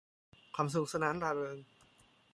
[0.55, 1.57] ความสนุกสนานร่าเริง